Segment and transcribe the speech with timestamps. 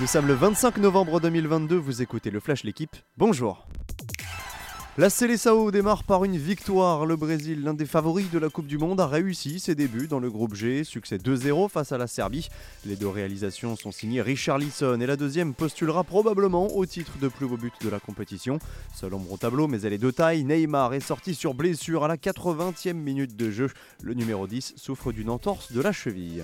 [0.00, 3.66] Nous sommes le 25 novembre 2022, vous écoutez le Flash L'équipe, bonjour
[4.96, 7.06] la Seleção démarre par une victoire.
[7.06, 10.18] Le Brésil, l'un des favoris de la Coupe du Monde, a réussi ses débuts dans
[10.18, 10.82] le groupe G.
[10.82, 12.48] Succès 2-0 face à la Serbie.
[12.84, 17.28] Les deux réalisations sont signées Richard Lisson et la deuxième postulera probablement au titre de
[17.28, 18.58] plus beau but de la compétition.
[18.92, 20.42] Seul ombre au tableau, mais elle est de taille.
[20.42, 23.70] Neymar est sorti sur blessure à la 80e minute de jeu.
[24.02, 26.42] Le numéro 10 souffre d'une entorse de la cheville.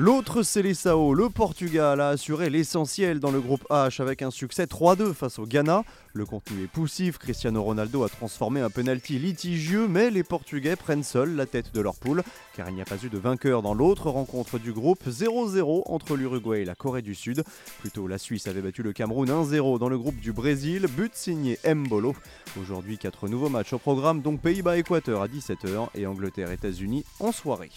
[0.00, 5.12] L'autre Seleção, le Portugal, a assuré l'essentiel dans le groupe H avec un succès 3-2
[5.12, 5.82] face au Ghana.
[6.12, 11.02] Le contenu est poussif, Cristiano Ronaldo a transformé un penalty litigieux, mais les Portugais prennent
[11.02, 12.22] seuls la tête de leur poule,
[12.56, 16.14] car il n'y a pas eu de vainqueur dans l'autre rencontre du groupe 0-0 entre
[16.14, 17.42] l'Uruguay et la Corée du Sud.
[17.80, 21.58] Plutôt, la Suisse avait battu le Cameroun 1-0 dans le groupe du Brésil, but signé
[21.66, 22.14] Mbolo.
[22.62, 27.70] Aujourd'hui, quatre nouveaux matchs au programme, donc Pays-Bas-Équateur à 17h et Angleterre-États-Unis en soirée.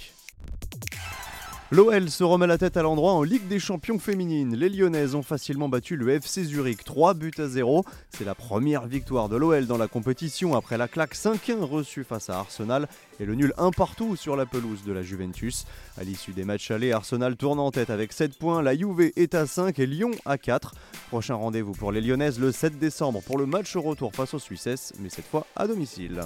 [1.74, 4.58] L'OL se remet la tête à l'endroit en Ligue des Champions féminines.
[4.58, 7.86] Les Lyonnaises ont facilement battu le FC Zurich 3 buts à 0.
[8.10, 12.30] C'est la première victoire de l'OL dans la compétition après la claque 5-1 reçue face
[12.30, 12.90] à Arsenal
[13.22, 15.66] et le nul 1 partout sur la pelouse de la Juventus.
[15.98, 19.34] À l'issue des matchs allés, Arsenal tourne en tête avec 7 points, la Juve est
[19.34, 20.76] à 5 et Lyon à 4.
[21.08, 24.92] Prochain rendez-vous pour les Lyonnaises le 7 décembre pour le match retour face aux Suisses,
[25.00, 26.22] mais cette fois à domicile.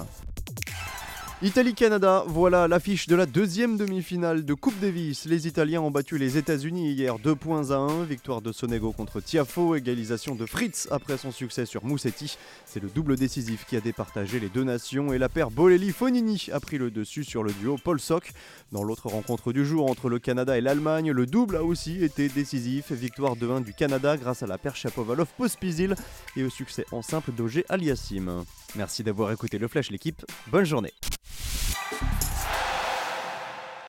[1.42, 5.26] Italie-Canada, voilà l'affiche de la deuxième demi-finale de Coupe Davis.
[5.26, 8.04] Les Italiens ont battu les États-Unis hier 2 points à 1.
[8.04, 12.38] Victoire de Sonego contre Tiafo, égalisation de Fritz après son succès sur Moussetti.
[12.64, 16.58] C'est le double décisif qui a départagé les deux nations et la paire Bolelli-Fonini a
[16.58, 18.32] pris le dessus sur le duo Paul Sock.
[18.72, 22.30] Dans l'autre rencontre du jour entre le Canada et l'Allemagne, le double a aussi été
[22.30, 22.92] décisif.
[22.92, 25.96] Victoire de 1 du Canada grâce à la paire Chapovalov-Pospisil
[26.34, 28.46] et au succès en simple d'Auger Aliassim.
[28.74, 30.24] Merci d'avoir écouté le Flash l'équipe.
[30.50, 30.94] Bonne journée.